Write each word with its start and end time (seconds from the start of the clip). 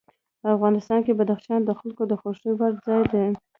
افغانستان 0.55 0.99
کې 1.05 1.17
بدخشان 1.19 1.59
د 1.65 1.71
خلکو 1.79 2.03
د 2.07 2.13
خوښې 2.21 2.49
وړ 2.57 2.73
ځای 2.85 3.01
دی. 3.13 3.25